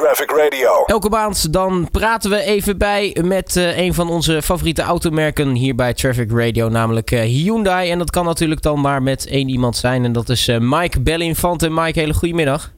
[0.00, 0.84] Traffic Radio.
[0.86, 5.74] Elke maand dan praten we even bij met uh, een van onze favoriete automerken hier
[5.74, 7.90] bij Traffic Radio, namelijk uh, Hyundai.
[7.90, 11.02] En dat kan natuurlijk dan maar met één iemand zijn en dat is uh, Mike
[11.02, 11.70] Bellinfante.
[11.70, 12.72] Mike, hele goede middag.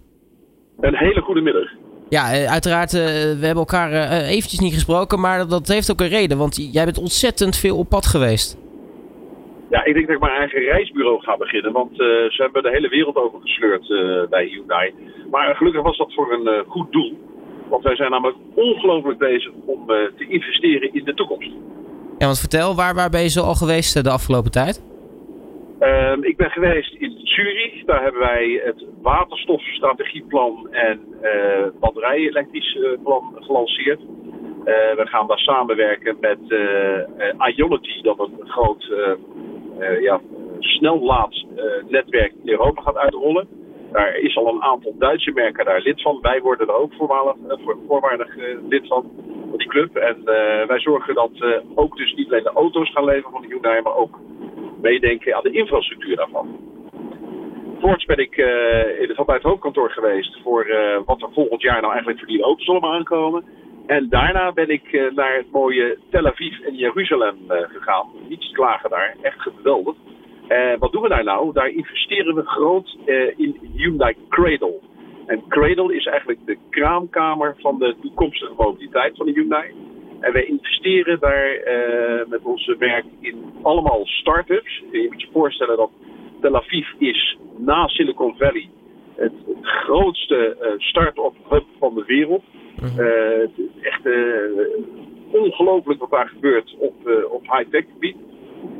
[0.80, 1.68] Een hele goede middag.
[2.08, 3.90] Ja, uiteraard, we hebben elkaar
[4.22, 7.88] eventjes niet gesproken, maar dat heeft ook een reden, want jij bent ontzettend veel op
[7.88, 8.56] pad geweest.
[9.70, 11.72] Ja, ik denk dat ik mijn eigen reisbureau ga beginnen.
[11.72, 11.98] Want uh,
[12.30, 14.94] ze hebben de hele wereld over gesleurd uh, bij Hyundai.
[15.32, 17.18] Maar gelukkig was dat voor een uh, goed doel.
[17.68, 21.50] Want wij zijn namelijk ongelooflijk bezig om te investeren in de toekomst.
[22.18, 24.84] Ja, want vertel, waar, waar ben je zo al geweest de afgelopen tijd?
[25.78, 27.84] Ehm, ik ben geweest in Zurich.
[27.84, 31.00] Daar hebben wij het waterstofstrategieplan en
[31.80, 34.00] batterij-elektrisch plan gelanceerd.
[35.00, 36.38] we gaan daar samenwerken met
[37.54, 40.20] Ionity, dat een groot uh, ja,
[40.58, 43.48] snellaadnetwerk in Europa gaat uitrollen.
[43.92, 46.18] Daar is al een aantal Duitse merken daar lid van.
[46.20, 49.10] Wij worden er ook voormalig, uh, voorwaardig uh, lid van,
[49.48, 49.96] van die club.
[49.96, 53.46] En uh, wij zorgen dat ook dus niet alleen de auto's gaan leveren van de
[53.46, 54.18] Hyundai, maar ook
[54.80, 56.70] meedenken aan de infrastructuur daarvan.
[57.80, 58.36] Voorts ben ik
[59.00, 60.66] in het, bij hoofdkantoor geweest voor
[61.06, 63.44] wat er volgend jaar nou eigenlijk voor die auto's allemaal aankomen.
[63.86, 68.06] En daarna ben ik naar het mooie Tel Aviv en Jeruzalem gegaan.
[68.28, 69.94] Niets klagen daar, echt geweldig.
[70.52, 71.52] Uh, wat doen we daar nou?
[71.52, 72.96] Daar investeren we groot
[73.36, 74.80] in Hyundai Cradle.
[75.26, 79.72] En Cradle is eigenlijk de kraamkamer van de toekomstige mobiliteit van de Hyundai.
[80.20, 81.60] En wij investeren daar
[82.28, 84.82] met onze werk in allemaal start-ups.
[84.90, 85.90] Je moet je voorstellen dat
[86.40, 88.68] Tel Aviv is na Silicon Valley
[89.16, 92.42] het, het grootste start-up hub van de wereld.
[92.80, 93.00] Mhm.
[93.82, 94.02] Echt
[95.30, 96.94] ongelooflijk wat daar gebeurt op,
[97.30, 98.16] op high-tech gebied.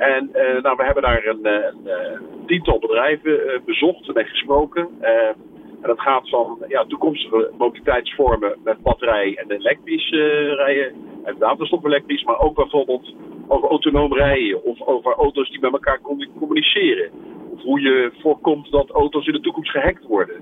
[0.02, 0.30] En
[0.62, 4.88] nou, we hebben daar een, een tiental bedrijven bezocht en gesproken.
[5.00, 10.10] en dat gaat van ja, toekomstige mobiliteitsvormen met batterij en elektrisch
[10.56, 10.94] rijden.
[11.24, 13.14] En waterstof elektrisch, maar ook bijvoorbeeld
[13.48, 16.00] over autonoom rijden of over auto's die met elkaar
[16.38, 17.10] communiceren.
[17.52, 20.36] Of hoe je voorkomt dat auto's in de toekomst gehackt worden.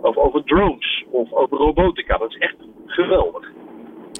[0.00, 2.16] Of over drones of over robotica.
[2.16, 2.56] Dat is echt
[2.86, 3.52] geweldig.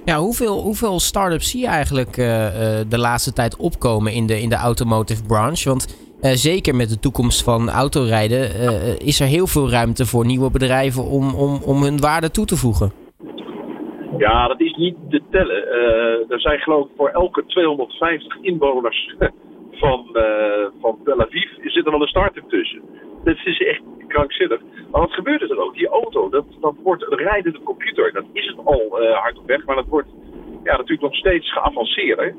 [0.05, 2.27] Ja, hoeveel, hoeveel start-ups zie je eigenlijk uh,
[2.89, 5.69] de laatste tijd opkomen in de, in de automotive branche?
[5.69, 8.41] Want uh, zeker met de toekomst van autorijden
[8.99, 12.57] is er heel veel ruimte voor nieuwe bedrijven om, om, om hun waarde toe te
[12.57, 12.93] voegen.
[14.19, 15.69] Ja, dat is niet te tellen.
[16.29, 19.15] er zijn geloof ik voor elke 250 inwoners
[19.79, 20.09] van,
[20.81, 22.83] van Tel Aviv zit er wel een start-up tussen.
[23.25, 24.61] Dat is echt krankzinnig.
[24.91, 25.75] Maar wat gebeurt er dan ook?
[25.75, 26.45] Die auto, dat,
[26.83, 28.13] wordt een rijdende computer.
[28.13, 30.09] Dat is het al uh, hard op weg, maar dat wordt
[30.65, 32.35] ja, natuurlijk nog steeds geavanceerder.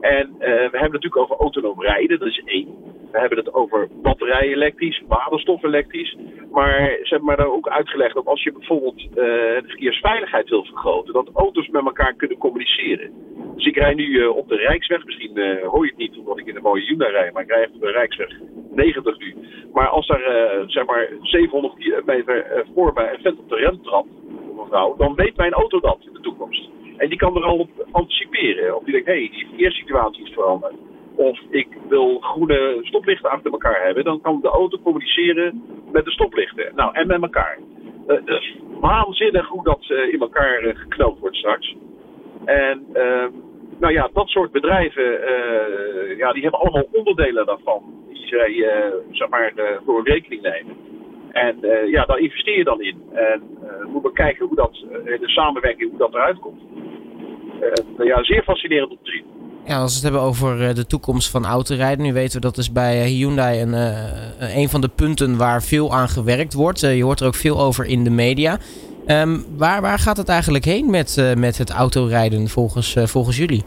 [0.00, 2.68] En uh, we hebben het natuurlijk over autonoom rijden, dat is één.
[3.12, 6.16] We hebben het over batterij elektrisch, waterstof elektrisch.
[6.50, 10.64] Maar ze hebben mij daar ook uitgelegd dat als je bijvoorbeeld uh, de verkeersveiligheid wil
[10.64, 13.12] vergroten, dat auto's met elkaar kunnen communiceren.
[13.54, 16.46] Dus ik rij nu uh, op de Rijksweg, misschien hoor je het niet omdat ik
[16.46, 18.38] in een mooie Hyundai rijd, maar ik rij op de Rijksweg
[18.70, 19.34] 90 nu.
[19.72, 24.08] Maar als daar zeg maar 700 meter voor bij een vent op de rem trapt,
[24.56, 26.68] mevrouw, dan weet mijn auto dat in de toekomst.
[26.96, 28.76] En die kan er al op anticiperen.
[28.76, 30.74] Of die denkt, hé, hey, die verkeerssituatie is veranderd.
[31.16, 34.04] Of ik wil groene stoplichten achter elkaar hebben.
[34.04, 36.72] Dan kan de auto communiceren met de stoplichten.
[36.74, 37.58] Nou, en met elkaar.
[38.06, 38.42] Uh,
[38.80, 41.74] waanzinnig hoe dat in elkaar uh, geknoopt wordt straks.
[42.44, 43.30] En ehm,
[43.78, 45.02] nou ja, dat soort bedrijven,
[46.16, 47.82] ja, die hebben allemaal onderdelen daarvan.
[48.08, 48.66] Die zij,
[49.10, 49.52] zeg maar,
[49.84, 50.76] voor rekening nemen.
[51.32, 51.56] En
[51.90, 53.02] ja, daar investeer je dan in.
[53.12, 53.42] En
[53.92, 54.72] moet we kijken hoe dat,
[55.04, 56.60] de samenwerking, hoe dat eruit komt.
[57.98, 59.24] Ja, zeer fascinerend om te zien.
[59.64, 62.04] Ja, als we het hebben over eh, de toekomst van autorijden.
[62.04, 63.72] Nu weten we dat is bij Hyundai een,
[64.56, 66.80] een van de punten waar veel aan gewerkt wordt.
[66.80, 68.58] je hoort er ook veel over in de media.
[69.06, 73.62] Um, waar, waar gaat het eigenlijk heen met, met het autorijden volgens, volgens jullie?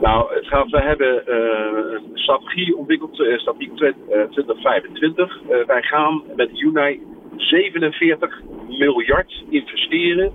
[0.00, 0.26] Nou,
[0.70, 5.40] we hebben uh, een strategie ontwikkeld, strategie 2025.
[5.42, 7.00] Uh, wij gaan met Hyundai
[7.36, 10.32] 47 miljard investeren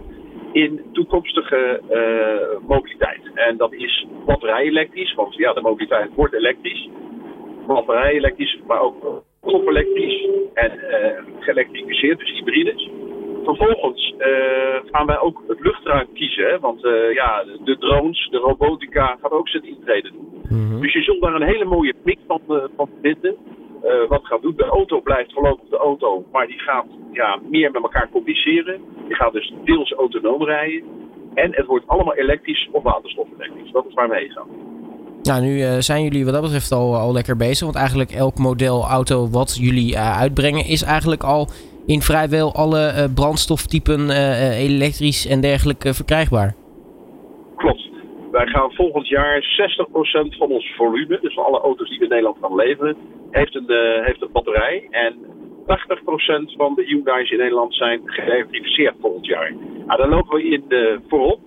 [0.52, 1.82] in toekomstige
[2.68, 3.22] mobiliteit.
[3.34, 6.90] En dat is batterij elektrisch, want ja, de mobiliteit wordt elektrisch.
[7.68, 10.72] Batterij elektrisch, maar ook elektrisch en
[11.40, 12.90] geëlektrificeerd, dus hybrides.
[13.44, 14.26] Vervolgens uh,
[14.92, 16.82] gaan wij ook het luchtruim kiezen, hè, want
[17.14, 20.42] ja, de drones, de robotica gaat ook zijn intreden doen.
[20.50, 20.82] Mm-hmm.
[20.82, 22.42] Dus je zult daar een hele mooie mix van,
[22.76, 23.36] van vinden.
[23.84, 24.54] Uh, wat gaat doen.
[24.56, 28.82] De auto blijft voorlopig de auto, maar die gaat ja, meer met elkaar communiceren.
[29.08, 30.84] Die gaat dus deels autonoom rijden.
[31.34, 33.72] En het wordt allemaal elektrisch of waterstof elektrisch.
[33.72, 34.48] Dat is waar we heen gaan.
[35.22, 37.64] Nou, nu uh, zijn jullie wat dat betreft al, al lekker bezig.
[37.64, 41.48] Want eigenlijk elk model auto wat jullie uh, uitbrengen is eigenlijk al
[41.94, 44.10] in vrijwel alle brandstoftypen
[44.68, 46.56] elektrisch en dergelijke verkrijgbaar.
[47.56, 47.90] Klopt.
[48.32, 52.10] Wij gaan volgend jaar 60% van ons volume, dus van alle auto's die we in
[52.10, 52.96] Nederland gaan leveren,
[53.32, 53.66] heeft een,
[54.04, 54.88] heeft een batterij.
[54.92, 55.14] En
[55.70, 59.54] 80% van de Hyundai's in Nederland zijn geëlektrificeerd volgend jaar.
[59.86, 60.64] Nou, daar lopen we in
[61.08, 61.40] voorop.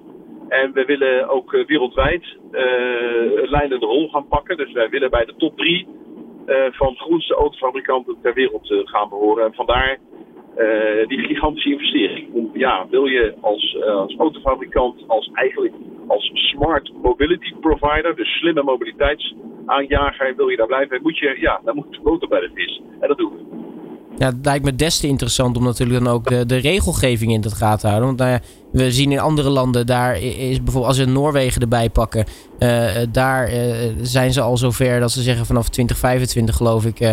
[0.61, 2.61] En we willen ook uh, wereldwijd uh,
[3.43, 4.57] een leidende rol gaan pakken.
[4.57, 5.87] Dus wij willen bij de top 3
[6.47, 9.45] uh, van groenste autofabrikanten ter wereld gaan behoren.
[9.45, 9.99] En vandaar
[11.07, 12.33] die gigantische investering.
[12.33, 15.75] Om, ja, wil je als, als autofabrikant, als eigenlijk
[16.07, 21.75] als smart mobility provider, dus slimme mobiliteitsaanjager, wil je daar blijven, moet je, ja, dan
[21.75, 22.81] moet de motor bij de vis.
[23.01, 23.62] En dat doen we.
[24.19, 27.51] Ja, het lijkt me des te interessant om natuurlijk dan ook de, regelgeving in de
[27.51, 28.07] gaten te houden.
[28.07, 28.41] Want nou
[28.73, 32.25] we zien in andere landen, daar is bijvoorbeeld als we Noorwegen erbij pakken,
[32.59, 33.59] uh, daar uh,
[34.03, 37.13] zijn ze al zover dat ze zeggen vanaf 2025 geloof ik, uh,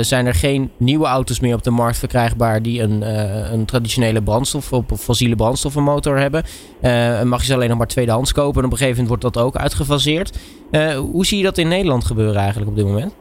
[0.00, 3.02] zijn er geen nieuwe auto's meer op de markt verkrijgbaar die een,
[3.52, 6.44] een traditionele brandstof of fossiele brandstoffenmotor hebben.
[7.28, 9.44] mag je ze alleen nog maar tweedehands kopen en op een gegeven moment wordt dat
[9.44, 10.38] ook uitgefaseerd.
[10.96, 13.14] hoe zie je dat in Nederland gebeuren eigenlijk op dit moment?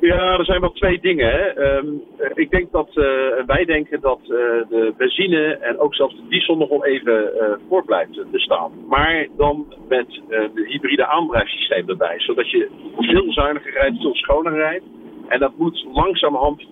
[0.00, 1.30] Ja, er zijn wel twee dingen.
[1.30, 1.46] Hè.
[1.46, 1.86] Ehm,
[2.34, 3.04] ik denk dat uh,
[3.46, 4.28] wij denken dat uh,
[4.68, 8.72] de benzine en ook zelfs de diesel nog wel even uh, voort blijft bestaan.
[8.88, 12.20] Maar dan met de hybride aandrijfsysteem erbij.
[12.20, 12.68] Zodat je
[12.98, 14.84] veel zuiniger rijdt, veel schoner rijdt.
[15.28, 16.66] En dat moet langzamerhand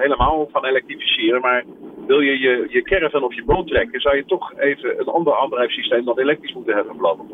[0.00, 1.40] helemaal gaan elektrificeren.
[1.40, 1.64] Maar
[2.06, 5.36] wil je je, je caravan of je boot trekken, zou je toch even een ander
[5.36, 7.26] aandrijfsysteem dan elektrisch moeten hebben voorlopig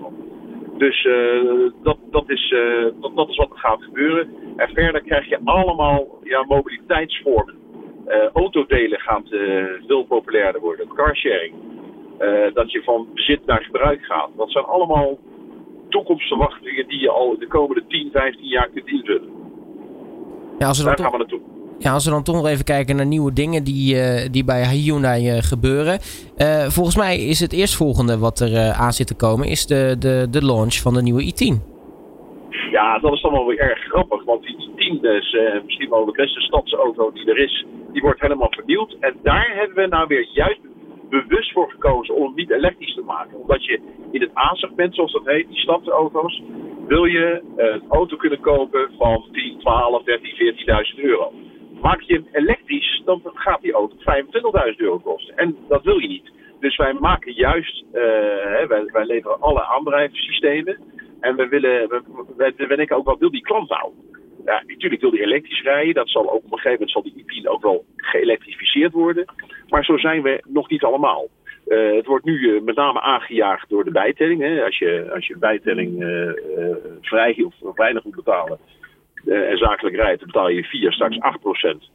[0.81, 1.09] dus
[1.83, 2.55] dat, dat, is,
[3.01, 4.29] dat, dat, is wat er gaat gebeuren.
[4.61, 7.55] En verder krijg je allemaal ja, mobiliteitsvormen.
[8.09, 9.29] Uh, autodelen gaat
[9.87, 10.89] veel populairder worden.
[10.95, 11.55] Carsharing.
[12.55, 14.31] dat je van bezit naar gebruik gaat.
[14.37, 15.19] Dat zijn allemaal
[15.89, 19.31] toekomstverwachtingen die je al de komende 10, 15 jaar kunt invullen.
[20.59, 21.41] Ja, als Daar gaan we naartoe.
[21.79, 24.77] Ja, als we dan toch nog even kijken naar nieuwe dingen die, uh, die bij
[24.77, 25.99] Hyundai uh, gebeuren.
[26.37, 30.27] Uh, volgens mij is het eerstvolgende wat er aan zit te komen, is de, de,
[30.31, 31.80] de launch van de nieuwe i10.
[32.81, 36.13] Ja, dat is dan wel weer erg grappig, want die i10 is misschien wel de
[36.13, 37.65] beste stadsauto die er is.
[37.93, 40.61] Die wordt helemaal vernieuwd en daar hebben we nou weer juist
[41.11, 43.39] bewust voor gekozen om het niet elektrisch te maken.
[43.39, 43.81] Omdat je
[44.11, 46.43] in het A-segment, zoals dat heet, die stadsauto's,
[46.87, 50.55] wil je een auto kunnen kopen van 10, 12, 13,
[50.97, 51.33] 14.000 euro.
[51.81, 55.37] Maak je hem elektrisch, dan gaat die auto 25.000 euro kosten.
[55.37, 56.31] En dat wil je niet.
[56.61, 58.01] Dus wij maken juist, uh,
[58.69, 60.79] wij, wij, leveren alle aandrijfsystemen.
[61.21, 62.03] En we willen, we,
[62.37, 63.93] we, we denken ook, wat wil die klant nou?
[64.45, 65.95] Ja, natuurlijk wil die elektrisch rijden.
[65.95, 69.25] Dat zal ook op een gegeven moment zal die i ook wel geëlektrificeerd worden.
[69.69, 71.29] Maar zo zijn we nog niet allemaal.
[71.67, 74.41] Uh, het wordt nu uh, met name aangejaagd door de bijtelling.
[74.41, 74.65] Hè.
[74.65, 76.31] Als, je, als je bijtelling uh,
[77.01, 78.59] vrij of weinig moet betalen,
[79.27, 81.91] en zakelijk rijdt, betaal je 4, straks 8 procent.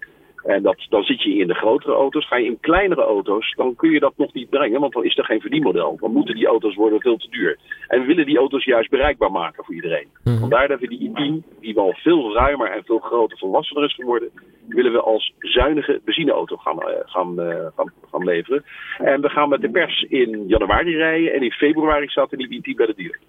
[0.46, 2.28] En dat, dan zit je in de grotere auto's.
[2.28, 5.18] Ga je in kleinere auto's, dan kun je dat nog niet brengen, want dan is
[5.18, 5.98] er geen verdienmodel.
[6.00, 7.58] Dan moeten die auto's worden veel te duur.
[7.88, 10.08] En we willen die auto's juist bereikbaar maken voor iedereen.
[10.24, 13.94] Mm Vandaar dat we die i10, die wel veel ruimer en veel groter volwassener is
[13.94, 14.30] geworden,
[14.68, 18.64] willen we als zuinige benzineauto gaan, uh, gaan, uh, gaan, gaan, leveren.
[18.98, 22.60] En we gaan met de pers in januari rijden en in februari staat er die
[22.60, 23.20] i10 bij de dier.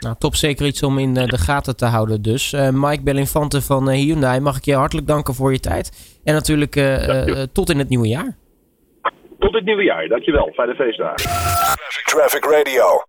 [0.00, 2.52] Nou, top zeker iets om in eh, de gaten te houden dus.
[2.52, 6.18] Uh, Mike Bellinfante van uh, Hyundai, mag ik je hartelijk danken voor je tijd.
[6.24, 8.36] En natuurlijk uh, tot in het nieuwe jaar.
[9.38, 10.50] Tot het nieuwe jaar, dankjewel.
[10.54, 11.30] Fijne feestdagen.
[12.04, 13.04] Traffic Radio.